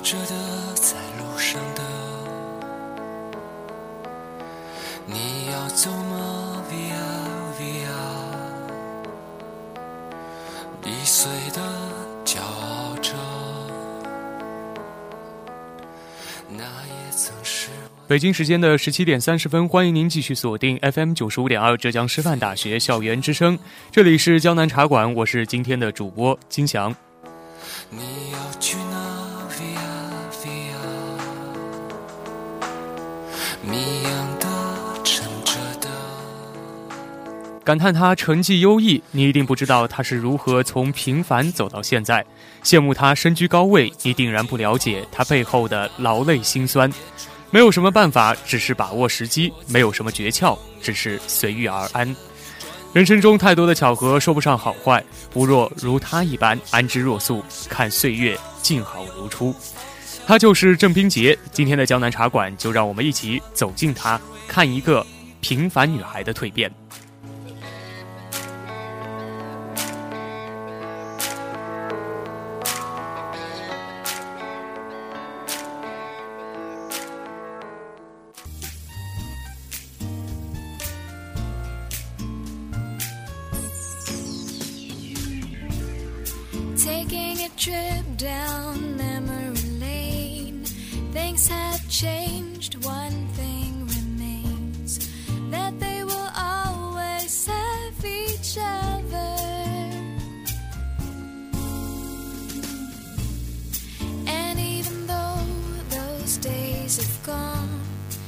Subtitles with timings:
[0.00, 1.82] 的，在路上的，
[5.06, 6.94] 你要走吗？Via
[7.60, 7.88] Via，
[10.84, 11.60] 易碎的
[12.24, 13.12] 骄傲着，
[16.48, 17.68] 那也曾是。
[18.08, 23.58] 北京时间的十七点三十分，欢迎您继续锁定 FM 九十五点二浙江师范大学校园之声，
[23.92, 26.94] 这里是江南茶馆，我是今天的主播金翔。
[37.70, 42.20] 感叹他成绩优异，你一定不知道他是如何从平凡走到现在；
[42.64, 46.92] 羡慕他身居高位，你定然不了解他背后的劳累辛酸。
[47.52, 52.16] 没有什么办法，只是把握时机；没有什么诀窍，只是随遇而安。
[52.92, 59.54] 人生中太多的巧合，说不上好坏，不若如他一般安之若素，看岁月静好如初。
[60.26, 61.38] 他就是郑冰洁。
[61.52, 65.06] 今天的江南茶馆，就让我们一起走进他，看一个
[65.40, 66.68] 平凡女孩的蜕变。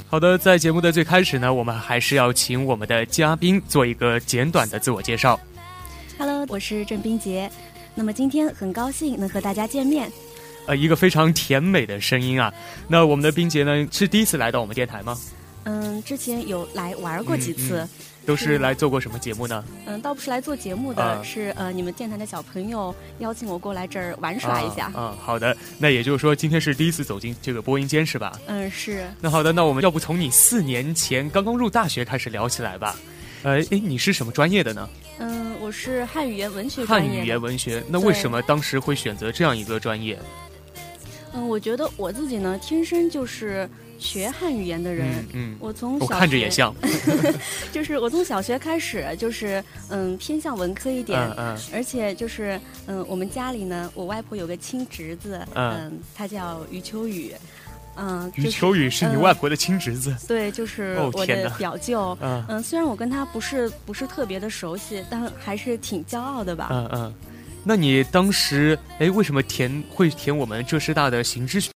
[0.09, 5.39] 好的，在节目的最开始呢，我们还是要请我们的嘉宾做一个简短的自我介绍。
[6.17, 7.49] Hello，我是郑冰洁。
[7.95, 10.11] 那么今天很高兴能和大家见面。
[10.65, 12.53] 呃，一个非常甜美的声音啊。
[12.87, 15.17] 那我们的冰洁呢，是第一次来到我们电台吗？
[15.63, 17.87] 嗯，之前有来玩过几次。
[18.25, 19.63] 都是来做过什么节目呢？
[19.85, 24.91] 嗯，倒不是来做节目的，是呃，你们电台的小朋友邀请我过来这儿玩耍一下。
[24.95, 25.55] 嗯，好的。
[25.77, 28.39] 那也就是说，今天是第一次走进这个播音间，是吧？
[28.47, 29.05] 嗯，是。
[29.19, 32.95] 那好的，那我们要不从你四年前刚刚入大学开始聊起来吧？
[33.43, 34.89] 呃，哎，你是什么专业的呢？
[35.19, 37.09] 嗯，我是汉语言文学专业。
[37.09, 40.17] 汉语言文学，那为什么当时会选择这样一个专业？
[41.33, 43.69] 嗯，我觉得我自己呢，天生就是。
[44.03, 46.75] 学汉语言的人，嗯，我从我看着也像，
[47.71, 57.33] 就是我从小学开始就是嗯偏向文科一点，嗯，而且就是嗯我们家里呢，我外婆有个亲侄子，嗯，他叫余秋雨，
[57.95, 62.43] 嗯，余秋雨是你外婆的亲侄子，对，就是我的表舅，嗯。
[62.49, 67.13] 嗯，虽然我跟他不是不是特别的熟悉，但还是挺骄傲的吧，嗯嗯，
[67.63, 71.69] 那你当时哎为什么填会填我们浙师大的行知学？
[71.69, 71.72] 嗯，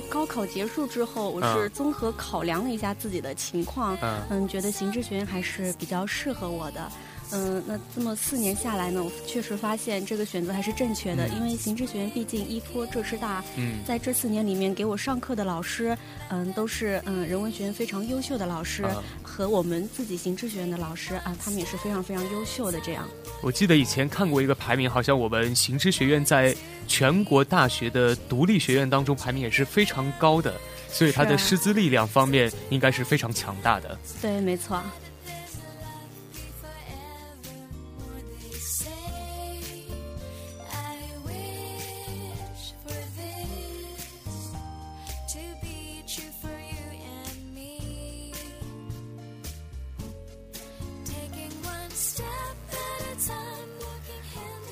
[0.00, 3.94] 在高考结束之后，我是综合考量了一下自己的情况，
[4.30, 6.90] 嗯，觉得行知学院还是比较适合我的。
[7.32, 15.96] 嗯，那这么四年下来呢，我确实发现这个选择还是正确的，因为行知学院毕竟依托浙师大，嗯，在这四年里面给我上课的老师，
[16.28, 18.84] 嗯，都是嗯人文学院非常优秀的老师，
[19.22, 22.80] 和我们自己行知学院的老师啊，他们也是非常非常优秀的。
[22.80, 23.08] 这样，
[23.42, 26.54] 我记得以前看过一个排名，好像我们行知学院在
[26.86, 30.54] 全国大学的独立学院当中排名也是非常高的，
[30.88, 33.98] 所以它的师资力量方面应该是非常强大的。
[34.20, 34.82] 对，没错。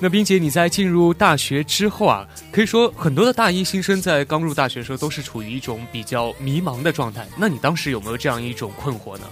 [0.01, 7.27] 那冰姐，你在进入大学之后啊，可以说很多的大一新生在刚入大学的时候都是处于一种比较迷茫的状态。
[7.37, 9.27] 那你当时有没有这样一种困惑呢？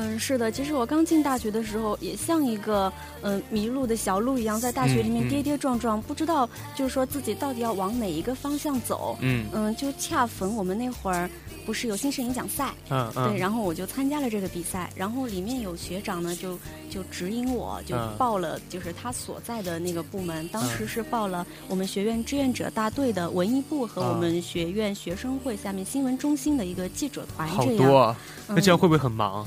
[0.00, 9.18] 嗯，是的，其实我刚进大学的时候，也像一个嗯迷路的小鹿一样，在大学里面跌跌撞撞，不知道就是说自己到底要往哪一个方向走。
[9.20, 11.28] 嗯嗯，就恰逢我们那会儿
[11.66, 16.58] 不是有新生演讲赛，嗯嗯，对，然后我就参加了这个比赛，然后里面有学长呢，就
[16.88, 27.46] 就指引我，就报了就是他所在的那个部门，当时是报了我们学院志愿者大队的文艺部和我们学院学生会下面新闻中心的一个记者团。
[27.46, 28.16] 好多啊，
[28.48, 29.46] 那这样会不会很忙？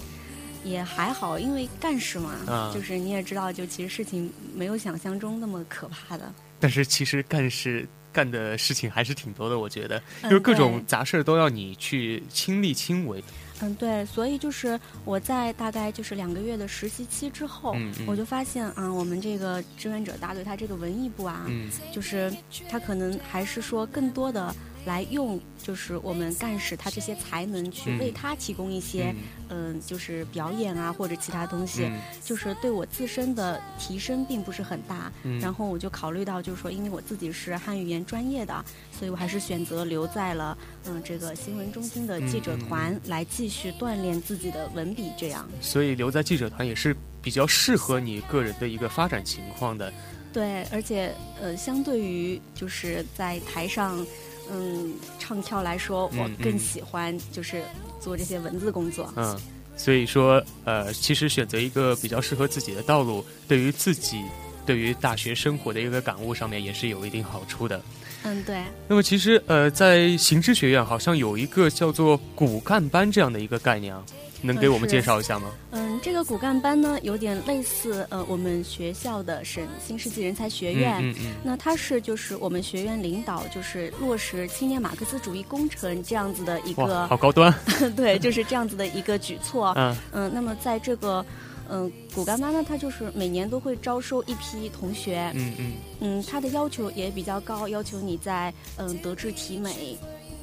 [0.64, 6.34] 也还好，因为干事嘛，就是你也知道，就其实事情没有想象中那么可怕的。
[6.60, 13.24] 但是其实干事干的事情还是挺多的，我觉得，因为各种杂事都要你去亲力亲为。
[13.62, 17.76] 嗯，对，所以就是我在大概就是两个月的实习期之后，
[18.06, 21.46] 我就发现啊，我们这个志愿者大队，他这个文艺部啊，
[21.94, 22.34] 就是
[22.70, 24.54] 他可能还是说更多的。
[24.86, 29.16] 来用就是我们干事他这些才能去为他提供一些
[29.50, 31.90] 嗯，就是表演啊或者其他东西，
[32.24, 35.12] 就是对我自身的提升并不是很大。
[35.40, 45.12] 然后我就考虑到就是说，因为我自己是汉语言专业的，所以我还是选择留在了嗯这个新闻中心的记者团来继续锻炼自己的文笔。
[45.18, 49.94] 这样，所以留在记者团也是比较适合你个人的一个发展情况的。
[50.34, 54.06] 对，而且呃，相对于就是在台上。
[54.52, 57.64] 嗯，唱跳来说，我更喜欢就是
[58.00, 59.12] 做这些文字工作。
[59.16, 59.40] 嗯，
[59.76, 64.22] 所以说，呃，其实选择一个比较适合自己的道路，对于自己
[64.66, 67.82] 对于大学生活的一个感悟上面，也是有一定好处的。
[68.24, 68.62] 嗯，对。
[68.88, 74.04] 那么，其实呃，在行知学院好像有一个叫做骨干班这样的一个概念啊。
[74.44, 75.50] 能给我们介绍一下吗？
[75.72, 80.98] 嗯，这个骨干班呢，有点类似呃我们学校的省新世纪人才学院。
[81.02, 81.34] 嗯嗯。
[81.44, 87.08] 那它是就是我们学院领导就是落实青年马克思主义工程这样子的一个。
[87.08, 87.54] 好高端。
[87.96, 89.74] 对，就是这样子的一个举措。
[89.78, 89.96] 嗯。
[90.12, 91.26] 嗯，那么在这个
[91.70, 95.32] 嗯骨干班呢，它就是每年都会招收一批同学。
[95.34, 95.74] 嗯嗯。
[96.02, 99.98] 嗯，它的要求也比较高，要求你在嗯德智体美。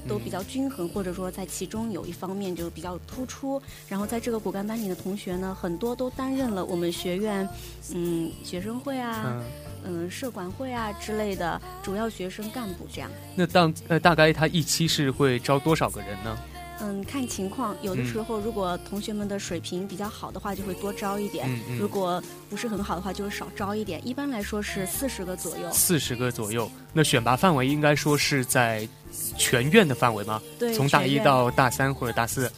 [0.08, 3.60] 都比较均衡，或者说在其中有一方面就比较突出。
[3.88, 7.48] 然后在这个骨干班里的同学呢，很多都担任了我们学院，
[7.94, 9.42] 嗯，学生会啊，
[9.84, 13.10] 嗯，社管会啊之类的主要学生干部这样。
[13.34, 16.38] 那当呃，大概他一期是会招多少个人呢？
[16.80, 21.46] 嗯，看情况，有的时候如果同学们的水平比较好的话，就会多招一点；
[21.78, 24.00] 如果不是很好的话，就少招一点。
[24.06, 25.70] 一般来说是四十个左右。
[25.72, 28.88] 四十个左右，那选拔范围应该说是在
[29.36, 30.40] 全院的范围吗？
[30.58, 32.50] 对，从大一到大三或者大四。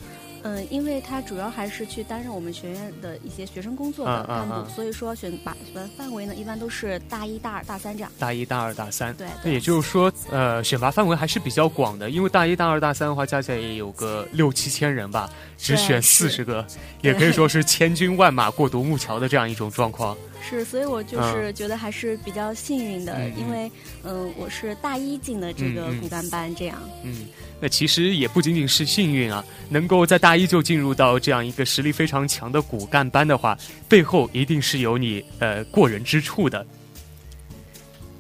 [0.43, 8.11] 嗯，因为他主要还是去担任我们学院的一些学生工作的干部，所以说选拔的范围呢，一般都是大一、大二、大三这样。
[8.19, 9.15] 大一、大二、大三。
[9.15, 9.27] 对。
[9.45, 16.67] 那也就是说，呃，选拔范围还是比较广的，因为大一、大二、大三的话，加起来也有个六七千人吧，只选四十个，
[17.01, 20.17] 也可以说 是千军万马过独木桥的这样一种状况。
[20.43, 23.71] 是，所以我就是觉得还是比较幸运的，因为
[24.03, 26.77] 嗯，我是大一进的这个骨干班，这样。
[27.05, 27.27] 嗯。
[27.61, 33.57] 那其实也不仅仅是幸运啊，能够在大一就进入到这样一个实力非常强的骨干班的话，
[33.89, 36.67] 背后一定是有你呃过人之处的。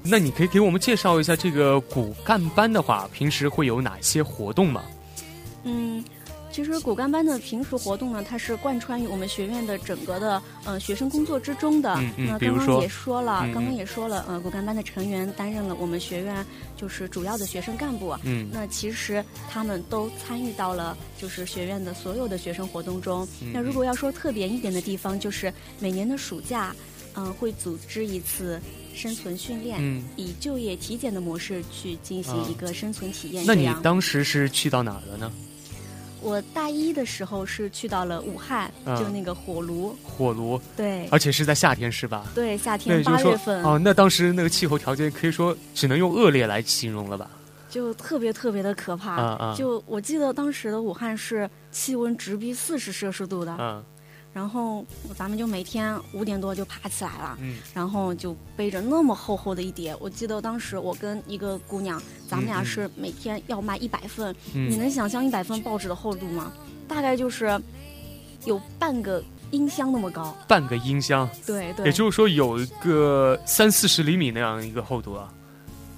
[0.04, 4.82] 那你可以给我们介绍一下这个骨干班的话，平时会有哪些活动吗？
[5.64, 6.02] 嗯。
[6.52, 11.98] 其实骨干班的平时活动呢，它是贯穿于我们学院的整个的呃学生工作之中的。
[12.16, 16.44] 那刚刚也说了，刚刚也说了，呃，骨干班的成员担任了我们学院
[16.76, 18.14] 就是主要的学生干部。
[18.22, 23.26] 嗯，那其实他们都参与到了就是学院的所有的学生活动中。
[23.52, 26.76] 那如果要说特别一点的地方，就是每年的暑假，
[27.14, 28.60] 嗯，会组织一次
[28.94, 29.80] 生存训练，
[30.16, 33.42] 以就业体检的模式去进行一个生存体验。
[33.46, 35.32] 那你当时是去到哪儿了呢？
[36.22, 39.96] 我大一的时候是去到了武汉，就那个火炉。
[40.02, 40.60] 火炉。
[40.76, 41.06] 对。
[41.08, 42.24] 而且是在夏天，是吧？
[42.34, 43.62] 对，夏天八月份。
[43.64, 47.28] 哦，那当时那个气候条件可以说只能用恶劣来形容了吧？
[47.68, 49.54] 就特别特别的可怕。
[49.56, 53.56] 就我记得当时的武汉是气温直逼四十摄氏度的。
[53.58, 53.82] 嗯。
[54.34, 54.82] 然后
[55.14, 57.38] 咱们就每天五点多就爬起来了，
[57.74, 59.94] 然后就背着那么厚厚的一叠。
[60.00, 64.34] 我记得当时我跟一个姑娘，咱们俩是每天要卖一百份。
[64.54, 66.50] 你能想象一百份报纸的厚度吗？
[66.88, 67.60] 大概就是
[68.46, 70.34] 有半个音箱那么高。
[70.48, 71.28] 半个音箱。
[71.44, 71.84] 对对。
[71.84, 75.30] 也就是说有一个三四十厘米那样一个厚度啊。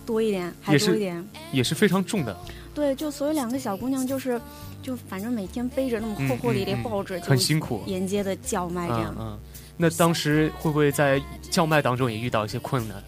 [0.05, 1.25] 多一点，还多一点。
[1.53, 2.37] 也是非常重的。
[2.75, 4.41] 对，就所以两个小姑娘就是。
[4.85, 9.17] 就反正每天背着那么厚厚的一叠报纸，很辛苦，沿街的叫卖这样。
[9.19, 9.39] 嗯，
[9.79, 13.03] 那当时会不会在叫卖当中也遇到一些困难？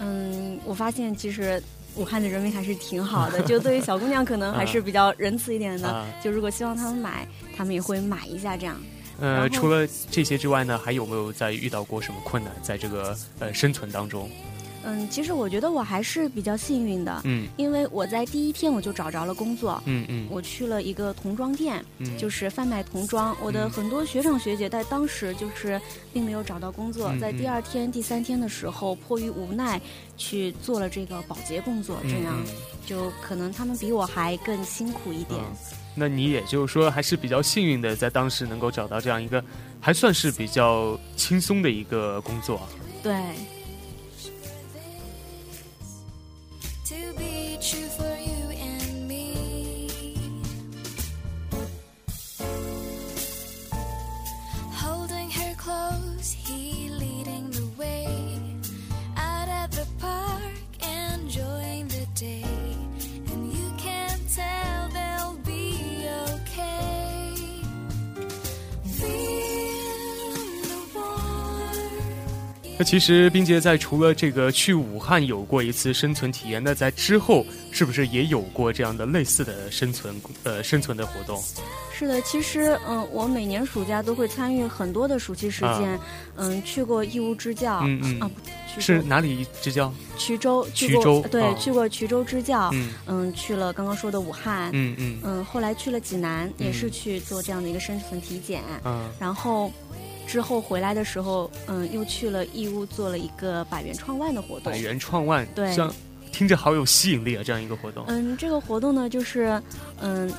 [0.00, 1.62] 嗯，我发现其实
[1.96, 6.06] 武汉的人民还是挺好的， 就对于小姑娘可能还是比较仁慈一点的。
[6.24, 8.74] 就如果希望他们买，他们也会买一下这样。
[9.20, 14.30] 呃，除了这些之外呢，还有没有在遇到过什么困难在这个呃生存当中？
[14.84, 23.36] 嗯，其实我觉得我还是比较幸运的，嗯，因为我在第一天我就找着了工作，嗯嗯，我去了一个童装店，嗯，就是贩卖童装。
[23.42, 25.80] 我的很多学长学姐在当时就是
[26.12, 29.80] 并没有找到工作，在第二天、第三天的时候，迫于无奈
[30.16, 32.40] 去做了这个保洁工作，这样
[32.86, 35.40] 就可能他们比我还更辛苦一点。
[35.94, 39.42] 那你也就是说还是比较幸运的，在当时能够找到这样一个
[39.80, 42.60] 还算是比较轻松的一个工作，
[43.02, 43.12] 对。
[72.88, 81.38] 其实冰洁在除了这个去武汉有过一次生存体验，那在之后是不是也有过这样的类似的生存呃生存的活动？
[81.92, 86.00] 是的，其实嗯，我每年暑假都会参与很多的暑期实践，
[86.36, 88.20] 嗯，去过义乌支教，嗯嗯。
[88.20, 88.30] 啊，
[88.78, 89.92] 是哪里支教？
[90.16, 92.88] 衢州，衢州，对，去过衢州支教，嗯。
[93.06, 95.18] 嗯，去了刚刚说的武汉，嗯嗯。
[95.22, 99.70] 嗯，后来去了济南，也是去做这样的一个生存体检，嗯，然后。
[100.28, 104.70] 之后回来的时候，嗯，又去了义乌做了一个百元创万的活动。
[104.70, 105.92] 百元创万，对，像
[106.30, 107.42] 听着好有吸引力啊！
[107.42, 108.04] 这样一个活动。
[108.06, 109.60] 嗯，这个活动呢，就是
[110.00, 110.30] 嗯，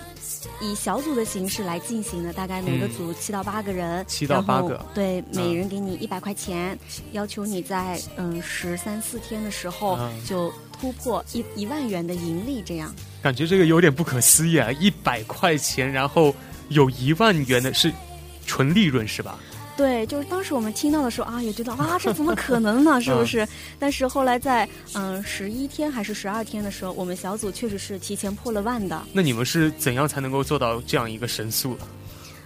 [0.61, 6.77] 以小组的形式来进行的，大概每个组七到八个人，七到八个，对，每人给你一百块钱，
[7.13, 12.93] 要求你在嗯十三四天的时候就突破一一万元的盈利，这样。
[13.23, 14.71] 感觉这个有点不可思议啊！
[14.73, 16.33] 一百块钱，然后
[16.69, 17.91] 有一万元的是
[18.45, 19.39] 纯利润是吧？
[19.79, 22.99] 对，就是当时我们听到的时候啊，也觉得啊，这怎么可能呢？
[22.99, 23.47] 是不是？
[23.79, 29.01] 但是后来在嗯十一天还是十二天的时候，我们小组确实是提前破了万的。
[29.13, 31.77] 那你们是怎样才能够做到这样一个神速？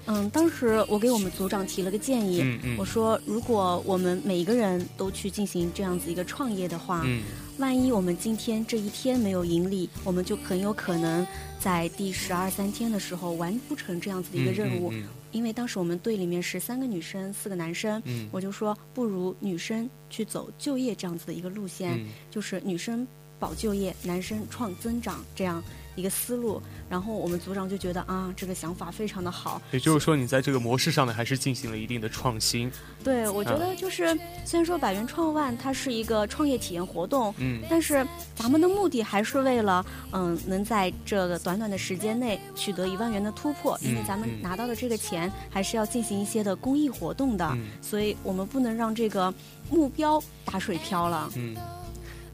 [0.06, 7.22] 嗯，当时我给我们组长提了个建议，嗯嗯，我说如果我们每一个人都去进行这样子一个创业的话，嗯，
[7.58, 11.26] 万一我们今天这一天没有盈利，我们就很有可能
[11.60, 14.92] 在第十二三天的时候完不成这样子的一个任务。
[15.32, 23.08] 因为当时我们队里面是三个女生，四个男生，我就说不如女生去走就业这样子的一个路线，就是女生
[23.40, 25.64] 保就业，男生创增长这样。
[25.96, 29.62] 一个思路，然后我们组长就觉得啊，这个想法非常的好。
[29.72, 32.72] 也就是说，你在这个模式上呢，还是进行了一定的创新。
[33.04, 49.34] 对，我觉得就是虽然说百元创万它是一个创业体验活动，嗯，但是咱们的目的还是为了嗯，能在这个短短的时间内取得一万元的突破，因为咱们拿到的这个钱还是要进行一些的公益活动的，所以我们不能让这个
[49.70, 51.30] 目标打水漂了。
[51.36, 51.56] 嗯。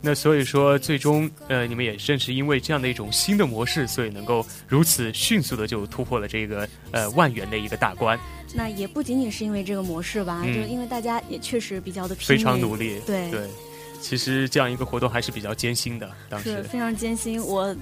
[0.01, 8.17] 那所以说，最终呃，你们也正是因为这样的一种新的模式，所以能够如此迅速的就突破了这个呃万元的一个大关。
[8.53, 12.97] 那也不仅仅是因为这个模式吧，就因为大家也确实比较的非常努力。
[13.05, 13.47] 对对，
[14.01, 17.43] 其实这样一个活动还是比较艰辛的，当时非常艰辛。
[17.43, 17.75] 我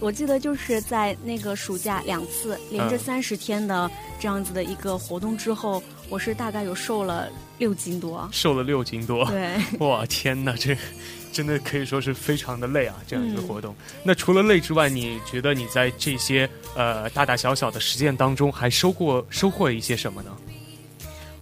[0.00, 3.88] 我记得就是在那个暑假两次连着三十天的
[4.18, 9.26] 这样子的一个活动之后，我是大概有瘦了六斤多，瘦了六斤多。
[9.26, 10.74] 对，哇天哪，这。
[11.32, 13.74] 真的可以说是非常的累啊，这样一个活动。
[14.02, 20.36] 那除了累之外，你觉得你在这些呃大大小小的实践当中，还收获收获一些什么呢？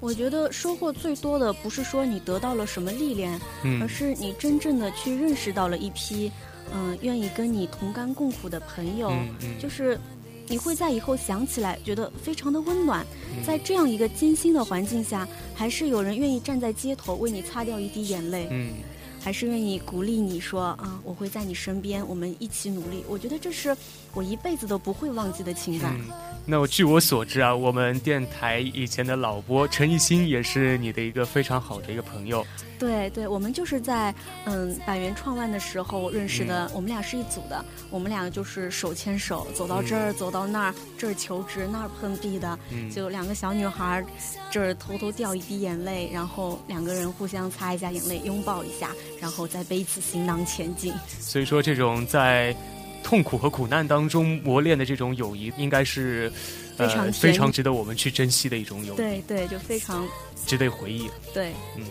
[0.00, 3.40] 我觉得收获最多的不是说你得到了什么历练，
[3.80, 6.30] 而是你真正的去认识到了一批
[6.72, 9.12] 嗯愿意跟你同甘共苦的朋友，
[9.58, 9.98] 就是
[10.46, 13.04] 你会在以后想起来觉得非常的温暖。
[13.44, 18.46] 在这样一个艰辛的环境下，还是有人愿意站在街头为你擦掉一滴眼泪。
[18.50, 18.74] 嗯。
[19.20, 23.04] 还是愿意鼓励你说啊，我会在你身边，我们一起努力。
[23.08, 23.76] 我觉得这是
[24.14, 25.98] 我一辈子都不会忘记的情感。
[26.50, 32.42] 那我据我所知啊，我们电台以前的老播陈艺兴也是你的一个非常好的一个朋友。
[32.78, 34.14] 对对，我们就是在
[34.46, 42.58] 嗯百元创万的时候认识的，我们俩是一组的，我们俩就是手牵手走到这儿，走到那儿，这儿求职那儿碰壁的，
[42.90, 44.02] 就两个小女孩，
[44.50, 48.88] 这儿偷偷掉一滴眼泪，然后两个人互相擦一下眼泪，拥抱一下，
[49.20, 50.94] 然后再背起行囊前进。
[51.20, 52.56] 所以说，这种在。
[53.08, 56.30] 痛苦和苦难当中磨练的这种友谊，应该是
[56.76, 58.96] 非常非常值得我们去珍惜的一种友谊。
[58.98, 60.06] 对对，就非常
[60.44, 61.08] 值得回忆。
[61.32, 61.84] 对，嗯。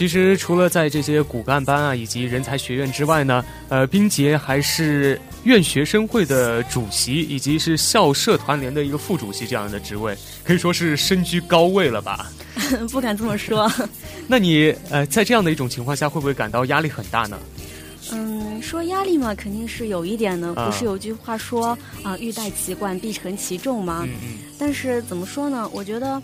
[0.00, 12.32] 其实除了在这些骨干班啊以及人才学院之外呢，呃，冰洁还是院学生会的主席，以及是校社团联的一个副主席这样的职位，可以说是身居高位了吧？
[12.90, 13.70] 不敢这么说。
[14.26, 17.38] 那你呃，在这样的一种情况下，会不会感到压力很大呢？
[18.10, 20.54] 嗯，说压力嘛，肯定是有一点的。
[20.54, 24.00] 不是有句话说啊，“欲戴其冠，必承其重”吗？
[24.06, 24.38] 嗯嗯。
[24.58, 25.68] 但是怎么说呢？
[25.74, 26.22] 我觉得。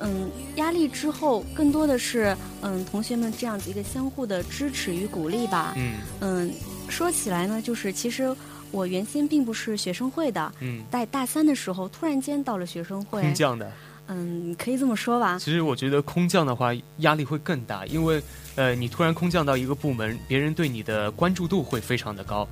[0.00, 5.74] 嗯，压力之后更多的是嗯，同学们这样子一个相互的支持与鼓励吧。
[5.76, 6.52] 嗯嗯，
[6.88, 8.34] 说起来呢，就是其实
[8.70, 10.52] 我原先并不是学生会的。
[10.60, 13.20] 嗯，在大三的时候，突然间到了学生会。
[13.20, 13.70] 空降的。
[14.12, 15.38] 嗯，可以这么说吧。
[15.38, 18.20] 其实我觉得空降的话压力会更大，因为
[18.56, 22.48] 呃，你突然空降到一个部门，别人对你的关注度会非常的高。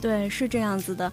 [0.00, 1.12] 对，是这样子的。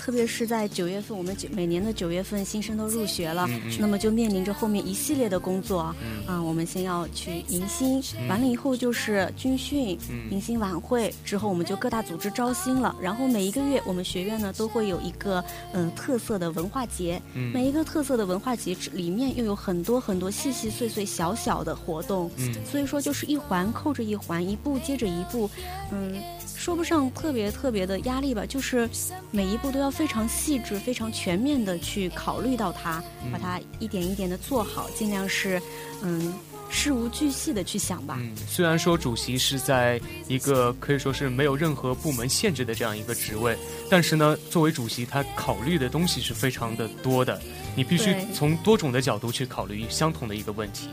[0.00, 3.46] 特别是在九月份，我们九每年的九月份新生都入学了，
[3.78, 5.94] 那么就面临着后面一系列的工作啊。
[6.42, 9.98] 我们先要去迎新，完了以后就是军训、
[10.30, 12.96] 迎新晚会，之后我们就各大组织招新了。
[12.98, 17.20] 然后每一个月，我们学院呢都会有一个嗯特色的文化节，
[17.52, 22.30] 每一个特色的文化节里面又有很多很多细细碎碎小小的活动，
[22.64, 25.50] 所以说就是一环扣着一环，一步接着一步，
[25.92, 26.18] 嗯。
[26.56, 28.86] 说不上特别特别的压力吧，就是
[29.30, 35.60] 每一步都要非常细致、非常全面的去考虑到它，把它一点一点的做好，尽量是
[36.02, 36.32] 嗯
[36.68, 38.16] 事无巨细的去想吧。
[38.20, 43.56] 嗯，虽然说主席是在一个可以说是没有任何部门限制的这样一个职位，
[43.90, 47.40] 但是呢，作为主席，他考虑的东西是非常的多的，
[47.74, 50.88] 你必须从多种的角度去考虑相同的一个问题。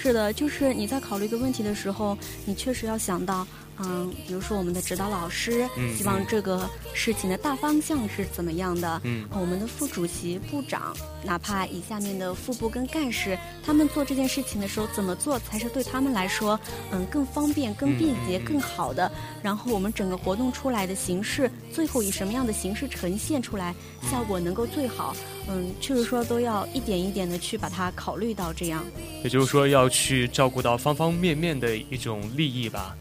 [0.00, 3.46] 是的，就是你在考虑一个问题的时候，你确实要想到。
[3.80, 9.00] 嗯，比如说我们的指导老师，希望这个事情的大方向是怎么样的？
[9.04, 16.58] 嗯，我们的副主席、部长，哪怕以下面的副部跟干事，他们做这件事情的时候，怎么做才是对他们来说，
[16.90, 19.10] 嗯，更方便、更便捷、更好的？
[19.42, 23.74] 然后我们整个活动出来的形式，最后以什么样的形式呈现出来，
[24.10, 25.14] 效果能够最好？
[25.48, 28.84] 嗯，就是说都要一点一点的去把它考虑到这样。
[29.22, 32.96] 也就是说，要去照顾到方方面面的一种利益吧。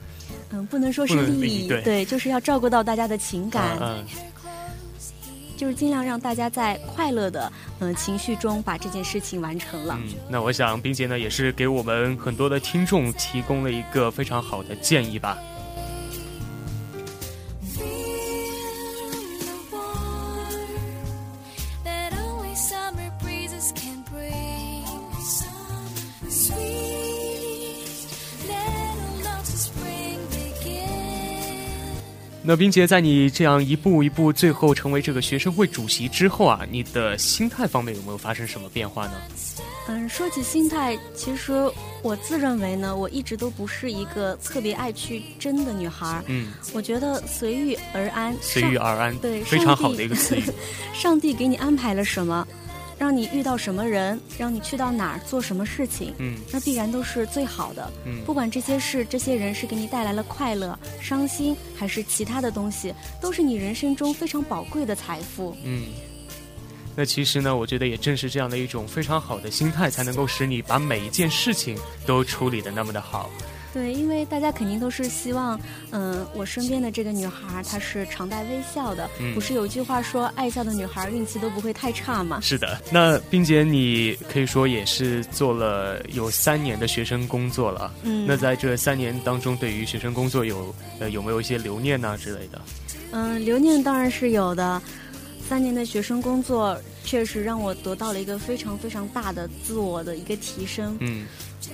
[0.51, 3.77] 嗯，不能说是利益，对，就是要照顾到大家的情感，
[5.57, 9.97] 就是尽量让大家在快乐的嗯情绪中把这件事情完成了。
[10.01, 15.37] 嗯，那我想冰姐呢也是给我们很多的听众提供了一个非常好的建议吧。
[32.49, 39.11] 那冰洁，在你这样一步一步，最后成为这个学生会主席之后啊，你的心态方面有没有发生什么变化呢？
[39.89, 41.69] 嗯，说起心态，其实
[42.01, 46.23] 我自认为呢，我一直都不是一个特别爱去争的女孩儿。
[46.27, 50.43] 嗯，我觉得随遇而安，随遇而安，对，非常好的一个词语。
[50.95, 52.47] 上帝给你安排了什么？
[52.99, 57.91] 让你遇到什么人，让你去到哪儿做什么事情，嗯，那必然都是最好的。
[58.05, 65.55] 嗯，不管这些事、这些人是给你带来了快乐、伤心，还是其他的东西，都是你人生中非常宝贵的财富。
[65.63, 65.85] 嗯，
[66.95, 73.29] 那其实呢，我觉得也正是这样的一种非常好的心态，才能够使你把每一件事情都处理的那么的好。
[73.77, 75.59] 对，因为大家肯定都是希望，
[75.91, 79.07] 嗯，我身边的这个女孩她是常带微笑的。
[79.35, 82.39] 不是有句话说，爱笑的女孩运气都不会太差吗？
[82.41, 82.81] 是的。
[82.91, 87.93] 那冰姐，你可以说也是做了有三年的学生工作了。
[88.01, 88.25] 嗯。
[88.27, 92.59] 那在这三年当中，对于学生工作有呃有没有一些留念呢之类的？
[93.11, 94.81] 嗯，留念当然是有的。
[95.47, 100.97] 三年的学生工作确实让我得到了一个非常非常大的自我的一个提升。
[100.99, 101.25] 嗯。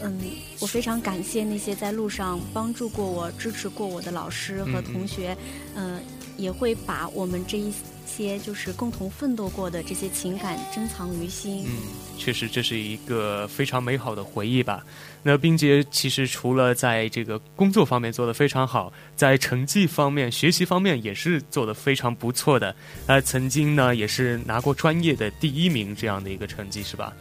[0.01, 0.19] 嗯，
[0.59, 5.37] 我非常感谢那些在路上帮助过我、支持过我的老师和同学，
[5.75, 5.99] 嗯，
[6.37, 7.71] 也会把我们这一
[8.05, 11.65] 些就是共同奋斗过的这些情感珍藏于心。
[11.67, 11.71] 嗯，
[12.17, 14.83] 确实这是一个非常美好的回忆吧。
[15.21, 22.75] 那冰洁其实除了在这个工作方面做得非常好，在成绩方面、学习方面也是做得非常不错的。
[23.07, 27.13] 呃，曾经呢也是拿过专业的第一名这样的一个成绩，是吧？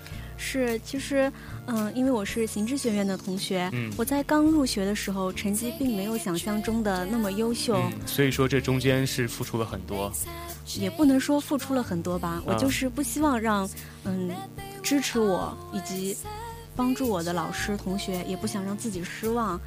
[0.44, 1.32] 是，其实，
[1.66, 10.12] 嗯，因为我是行知学院的同学，我在刚入学的时候成绩并没有想象中的那么优秀，所以说这中间是付出了很多，
[10.74, 13.70] 也不能说付出了很多吧，我就是不希望让，
[14.02, 14.30] 嗯，
[14.82, 16.16] 支持我以及
[16.74, 19.58] 帮助我的老师同学，也不想让自己失望，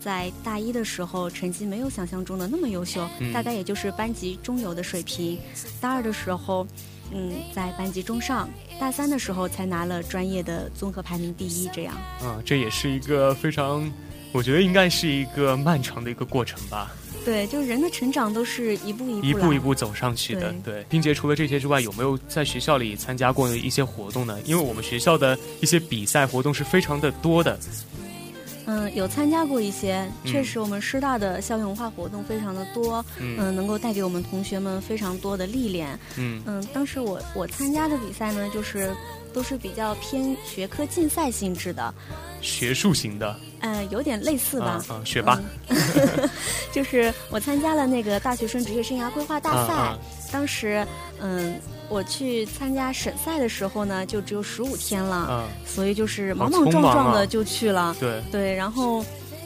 [0.00, 5.38] 在大一的时候成绩没有想象中的那么优秀，大概也就是班级中游的水平，
[5.78, 6.66] 大二的时候。
[7.14, 8.48] 嗯，在班级中上，
[8.80, 11.94] 大三的时候才拿了专业的综合排名第一，这样。
[12.20, 13.90] 啊，这也是一个非常
[14.32, 16.90] 我觉得应该是一个漫长的一个过程吧。
[17.24, 20.52] 对，就人的成长都是一步一步一步一步走上去的。
[20.64, 24.40] 对，并且除了这些之外，有没有在学校里参加过一些活动呢？
[24.44, 27.56] 因为我们学校的一些比赛活动是非常的多的。
[28.66, 35.98] 嗯，有参加过一些，确实我们师大的校园文化活动非常的多，嗯，能够带给我们同学们非常多的历练。
[36.16, 38.94] 嗯嗯，当时我我参加的比赛呢，就是
[39.32, 41.92] 都是比较偏学科竞赛性质的，
[42.40, 43.36] 学术型的。
[43.60, 44.84] 呃，有点类似吧。
[44.90, 45.40] 嗯，学霸。
[46.72, 49.98] 就是我参加了那个大学生职业生涯规划大赛，
[50.30, 50.86] 当时
[51.20, 51.60] 嗯。
[51.92, 57.94] 我去参加省赛的时候呢，就只有十五天了，所以就是莽莽撞撞的就去了。
[58.00, 59.04] 对对，然后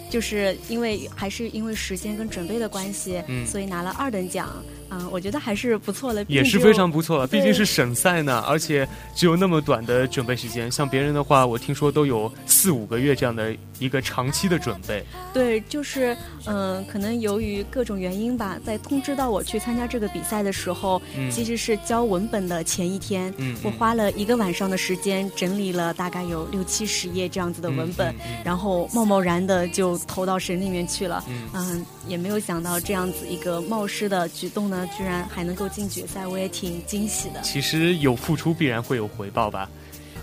[0.09, 4.49] 就是因为还是因为时间跟准备的关系，所以拿了二等奖。
[4.91, 7.27] 嗯，我觉得还是不错的，也是非常不错了。
[7.27, 10.71] 毕竟是省赛呢，而且只有那么短的准备时间。
[10.71, 15.05] 像别人的话，我听说都有四五个月这样的一个长期的准备。
[15.33, 31.25] 对，就是嗯，可能由于各种原因吧，在通知到我去参加这个比赛的时候，其实是交文本的前一天，我花了一个晚上的时间整理了大概有六七十页这样子的文本，然后贸贸然的就投到省里面去了。
[31.55, 34.76] 嗯，也没有想到这样子一个冒失的举动呢。
[34.87, 37.41] 居然还能够进决赛，我也挺惊喜的。
[37.43, 39.71] 其实有付出必然会有回报吧。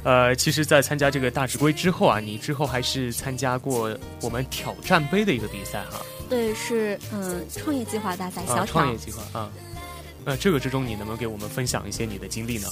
[0.04, 6.02] 呃，其实，在参加这个大直规之后啊，你之后还是参加过我们挑战杯的一个比赛哈。
[6.30, 9.50] 对，是嗯，创业计划大赛小创业计划啊。
[10.26, 12.68] 那这个之中，你能不能给我们分享一些你的经历呢？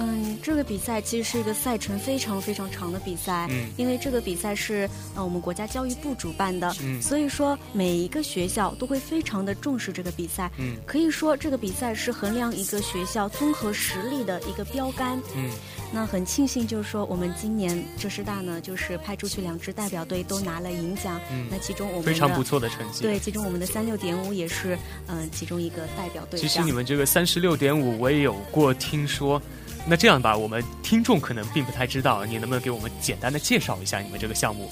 [0.00, 15.50] 嗯，这个比赛其实是一个赛程非常非常长的比赛，嗯，因为这个比赛是呃我们国家教育部主办的，嗯，所以说每一个学校都会非常的重视这个比赛，嗯，可以说这个比赛是衡量一个学校综合实力的一个标杆，嗯，
[15.92, 26.38] 那很庆幸就是说我们今年浙师大呢就是派出去两支代表队都拿了银奖，嗯，那其中我们非常不错的成绩，对，其中我们的三六点五也是嗯其中一个代表队。
[26.38, 29.42] 其实你们这个三十六点五我也有过听说。
[29.86, 34.70] 那这样吧，我们听众可能并不太知道，你能不能给我们简单的介绍一下你们这个项目？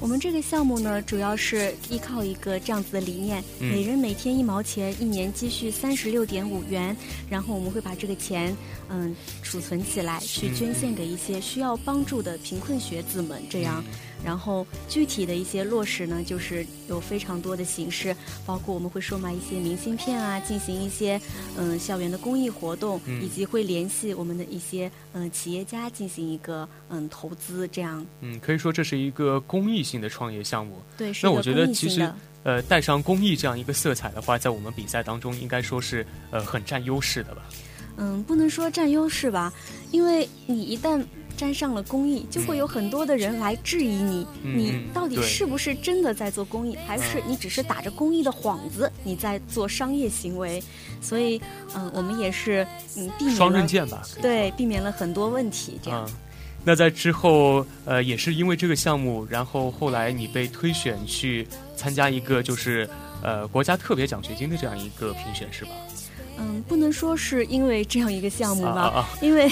[0.00, 6.94] 我们这个项目呢，主要是依靠一个这样子的理念：每人每天一毛钱，一年积蓄三十六点五元，
[7.30, 8.54] 然后我们会把这个钱
[8.90, 13.82] 嗯储存起来，去捐献给一些需要帮助的贫困学子们，这样。
[14.24, 21.20] 然后具体的一些落实呢，就是有非常多的形式，包括我们会售卖一些明信片啊，进行一些
[21.58, 28.04] 嗯校园的公益活动，以及会联系我们的一些嗯企业家进行一个嗯投资，这样。
[28.20, 30.80] 嗯，可以说这是一个公益性的创业项目。
[30.96, 32.10] 对，那我觉得其实
[32.44, 37.42] 呃带上公益这样一个色彩的话，在我们比赛当中应该说是呃很占优势的吧。
[37.96, 39.52] 嗯，不能说占优势吧，
[39.90, 41.04] 因为你一旦。
[41.36, 50.62] 沾上了公益，就会有很多的人来质疑你，你到底是不是真的在做公益，还是你只是打着公益的幌子，你在做商业行为？
[51.00, 51.40] 所以，
[51.74, 52.66] 嗯，我们也是
[52.96, 55.78] 嗯避免双刃剑吧，对，避免了很多问题。
[55.82, 56.08] 这样，
[56.64, 62.88] 那在之后，呃，也是因为这个项目，然后后来你被推选去参加一个就是
[63.22, 65.70] 呃国家特别奖学金的这样一个评选，是吧？
[66.38, 69.50] 嗯，不能说是因为这样一个项目吧，因为。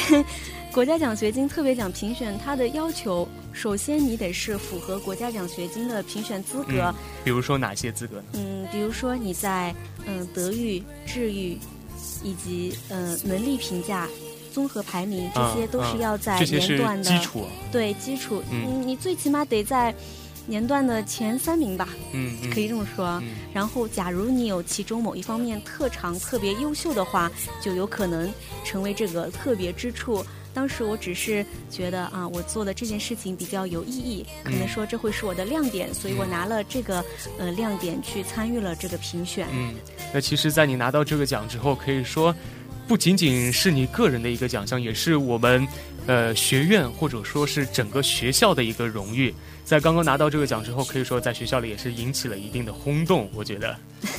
[0.72, 6.92] 国家奖学金特别奖评选，它的要求首先你得是符合国家奖学金的评选资格。
[7.22, 8.24] 比如说哪些资格呢？
[8.32, 9.74] 嗯，比如说你在
[10.06, 11.58] 嗯德育、智育
[12.24, 14.08] 以及嗯能力评价
[14.50, 17.46] 综合排名，这些都是要在年段的基础。
[17.70, 19.94] 对基础，嗯，你最起码得在
[20.46, 21.90] 年段的前三名吧。
[22.14, 23.22] 嗯，可以这么说。
[23.52, 27.30] 然后，假如你有其中某一方面特长特别优秀的话，
[27.61, 28.32] 就有可能
[28.64, 30.24] 成为这个特别之处。
[30.54, 37.02] 当时我只是觉得啊，我做的这件事情比较有意义，可能说这会是我的亮点，所以我拿了这个
[37.38, 39.48] 呃亮点去参与了这个评选。
[39.50, 39.74] 嗯，
[40.12, 42.34] 那其实，在你拿到这个奖之后，可以说
[42.86, 45.66] 不仅仅是你个人的一个奖项，也是我们
[46.06, 49.34] 呃学院或者说是整个学校的一个荣誉。
[49.64, 53.30] 在刚刚拿到这个奖之后，可以说在学校里也是引起了一定的轰动。
[53.32, 53.74] 我觉得，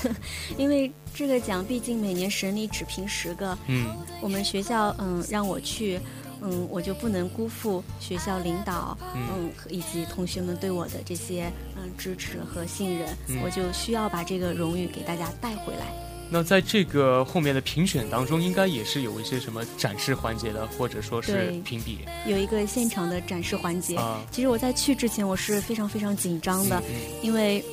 [0.57, 5.99] 因为这个奖毕竟每年省里只评十个，嗯，我们学校嗯让我去。
[6.43, 13.07] 嗯，我就不能辜负学校领导，嗯，以及同学们对我的这些嗯支持和信任，
[13.41, 15.85] 我就需要把这个荣誉给大家带回来。
[16.29, 23.97] 那在这个后面的评选当中，应该也是有一些什么展示环节的，或者说是评比，有一个现场的展示环节。
[24.31, 26.81] 其实我在去之前我是非常非常紧张的，
[27.21, 27.63] 因为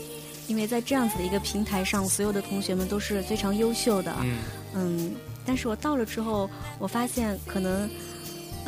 [0.47, 4.15] 因为在这样子的一个平台上，所有的同学们都是非常优秀的，
[4.75, 5.15] 嗯，
[5.47, 7.91] 但是我到了之后，我发现可能。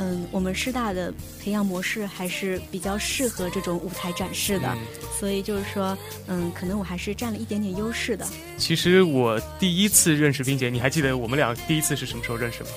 [0.05, 4.77] 嗯，我们师大的培养模式还是比较适合这种舞台展示的，
[5.17, 8.27] 所以就是说，嗯，可能我还是占了一点点优势的。
[8.59, 12.71] 其实我第一次认识冰姐，你还记得我们俩第一次是什么时候认识吗？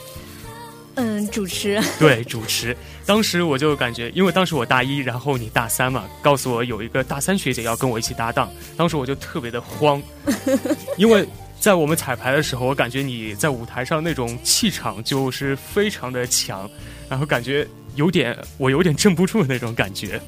[0.98, 1.82] 嗯，主持。
[1.98, 2.78] 对，主持。
[3.08, 10.00] 当时我就感觉，因为当时我大一，然后你大三嘛，告诉我有一个大三学姐要跟我一起搭档，当时我就特别的慌，
[10.96, 11.28] 因为。
[11.66, 16.70] 在我们彩排的时候，我感觉你在舞台上那种气场就是非常的强，
[17.10, 20.22] 然后感觉有点我有点镇不住的那种感觉。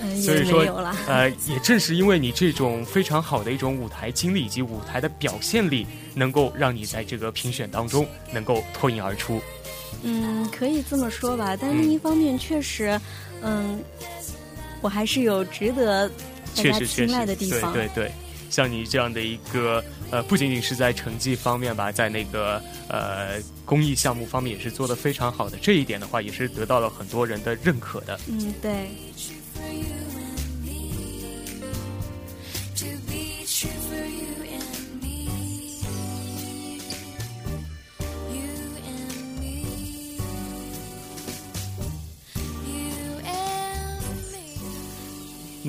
[0.00, 0.60] 嗯，所以说，
[1.08, 9.42] 呃，也正是因为你这种非常好的一种舞台经历以及舞台的表现力，能够让你在这个评选当中能够脱颖而出。
[10.04, 12.96] 嗯，可以这么说吧，但另一方面确实，
[13.42, 13.82] 嗯，
[14.80, 16.08] 我还是有值得
[16.54, 17.72] 大家青睐的地方。
[17.72, 18.12] 对对对。
[18.48, 25.56] 像你这样的一个呃，不仅仅是在成绩方面吧，在那个呃公益项目方面也是做的非常好的。
[25.60, 28.18] 这一点的话，也是得到了很多人的认可的。
[28.28, 28.88] 嗯，对。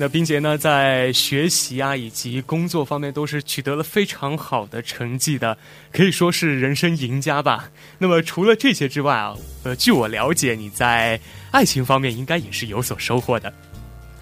[0.00, 5.58] 那冰洁呢，在学习啊以及工作方面都是取得了非常好的成绩的，
[5.92, 7.68] 可以说是人生赢家吧。
[7.98, 9.34] 那么除了这些之外啊，
[9.64, 11.18] 呃，据我了解，你在
[11.50, 13.52] 爱情方面应该也是有所收获的，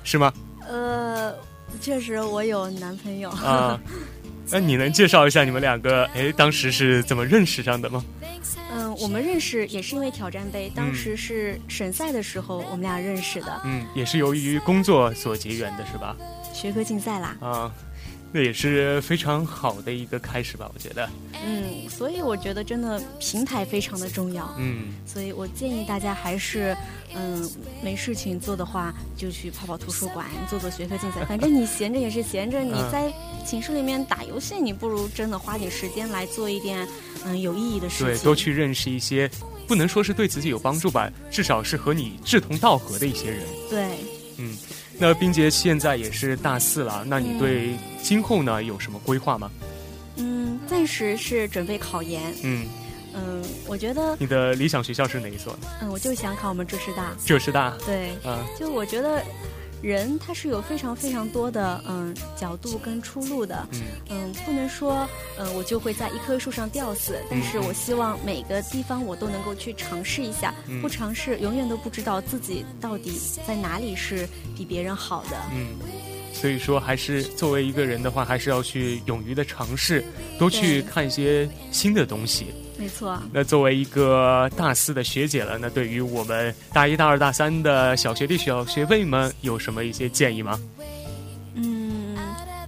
[0.02, 0.32] 是吗？
[0.66, 1.34] 呃，
[1.78, 3.78] 确实我有男朋友啊。
[4.50, 6.04] 那你能介绍一下你们两个？
[6.14, 8.02] 哎，当时是怎么认识上的吗？
[8.98, 13.60] 嗯，我们认识也是因为挑战杯，当时是省赛的时候，我们俩认识的。
[13.64, 16.16] 嗯，也是由于工作所结缘的，是吧？
[16.52, 17.36] 学科竞赛啦。
[17.40, 17.72] 啊。
[18.36, 21.08] 那也是非常好的一个开始吧，我觉得。
[21.42, 24.54] 嗯，所以我觉得真的平台非常的重要。
[24.58, 26.76] 嗯，所以我建议大家还是，
[27.14, 27.50] 嗯，
[27.82, 31.24] 没事情做的话，就去泡泡图书馆，做做学科竞赛。
[31.24, 33.10] 反正你闲着也是闲着，你在
[33.46, 36.86] 寝室里面打游戏，你不如真的花点时间来做一点
[37.24, 38.06] 嗯有意义的事情。
[38.08, 39.30] 对，多去认识一些，
[39.66, 43.40] 不能说是对自己有帮助吧，至少是和你志同道合的一些人。
[43.70, 43.96] 对，
[44.36, 44.54] 嗯。
[44.98, 49.50] 那冰洁现在也是大四了，那你对今后呢有什么规划吗？
[50.16, 52.34] 嗯，暂时是准备考研。
[52.42, 52.66] 嗯
[53.14, 55.58] 嗯，我觉得你的理想学校是哪一所？
[55.80, 57.14] 嗯，我就想考我们浙师大。
[57.24, 57.76] 浙师大。
[57.84, 58.12] 对。
[58.24, 59.22] 嗯，就我觉得。
[59.86, 63.66] 人他是有非常非常多的嗯角度跟出路的，
[64.10, 64.32] 嗯。
[64.44, 75.36] 不能说嗯我就会在一棵树上吊死，但是我希望每个地方我都能够去尝试一下，不尝试永远都不知道自己到底在哪里是比别人好的。
[75.52, 75.68] 嗯，
[76.38, 80.04] 所以说还是作为一个人的话，还是要去勇于的尝试，
[80.38, 82.46] 多去看一些新的东西。
[82.78, 83.18] 没错。
[83.32, 90.60] 那作为一个大四的学姐了，那对于我们大一、大二、大三的小学弟、小学妹们，有什么一些建议吗？
[91.54, 92.14] 嗯，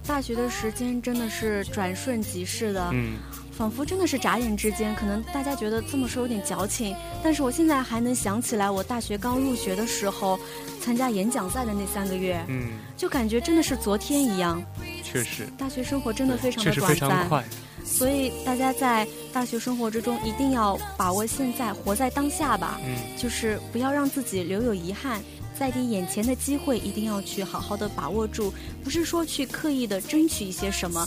[0.07, 3.17] 大学的时间真的是转瞬即逝的，嗯，
[3.59, 4.95] 仿佛真的是眨眼之间。
[4.95, 10.39] 可能大家觉得这么说有点矫情，但是我现在还能想起来，我大学刚入学的时候
[10.79, 14.63] 参加演讲赛的那三个月，嗯，就感觉真的是昨天一样。
[15.03, 17.43] 确实，大学生活真的非常的短暂。
[17.83, 22.79] 所以大家在大学生活之中一定要把握现在，活在当下吧。
[22.85, 25.21] 嗯，就是不要让自己留有遗憾，
[25.57, 28.53] 在你眼前的机会一定要去好好的把握住。
[28.85, 31.05] 不是说去刻意的争取一些什么，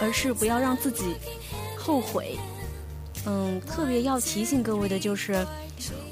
[0.00, 1.14] 而是不要让自己
[1.90, 2.38] 后悔。
[3.26, 5.44] 嗯，特别要提醒各位的就是，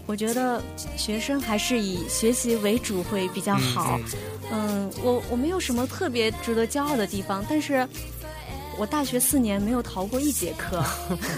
[0.07, 0.61] 我觉得
[0.97, 3.99] 学生还是以学习为主会比较好。
[4.51, 7.89] 嗯，我我没有什么特别值得骄傲的地方，但是。
[8.79, 10.83] 我大学四年没有逃过一节课，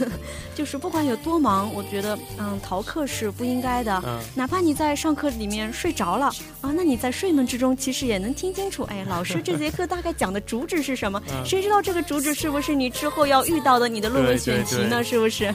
[0.55, 4.03] 就是不管有多忙，我觉得嗯逃课是不应该的。
[4.35, 6.27] 哪怕你在上课里面睡着了
[6.61, 11.21] 啊，那你在睡梦之中其实也能听清楚，哎，老师这节课大概讲的主旨是什么？
[11.45, 15.03] 谁知道这个主旨是不是你之后要遇到的你的论文选题呢？
[15.03, 15.55] 是不是？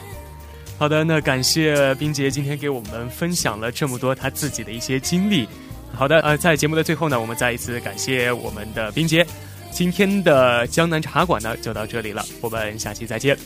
[0.78, 5.48] 好的，那感谢冰洁今天给我们分享了这么多他自己的一些经历。
[5.94, 9.26] 好的，呃，在节目的最后呢，我们再一次感谢我们的冰洁。
[9.76, 13.36] 今天的江南茶馆呢，就到这里了，我们下期再见。